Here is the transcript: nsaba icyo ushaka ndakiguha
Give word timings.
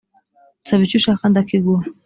nsaba 0.61 0.81
icyo 0.85 0.97
ushaka 0.99 1.23
ndakiguha 1.31 1.85